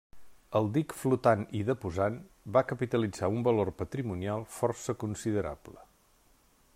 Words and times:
El 0.59 0.69
Dic 0.77 0.93
Flotant 1.01 1.43
i 1.59 1.61
Deposant 1.67 2.17
va 2.57 2.63
capitalitzar 2.71 3.31
un 3.35 3.45
valor 3.49 3.73
patrimonial 3.85 4.49
força 4.57 4.97
considerable. 5.07 5.83